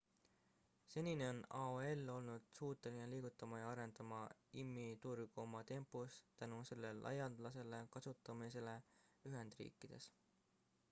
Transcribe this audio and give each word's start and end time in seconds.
senini 0.91 1.25
on 1.31 1.41
aol 1.57 1.99
olnud 2.13 2.47
suuteline 2.59 3.09
liigutama 3.11 3.59
ja 3.63 3.67
arendama 3.73 4.21
im-i 4.61 4.85
turgu 5.03 5.43
oma 5.43 5.61
tempos 5.73 6.15
tänu 6.41 6.63
selle 6.69 6.93
laialdasele 7.03 7.83
kasutamisele 7.97 8.75
ühendriikides 9.33 10.09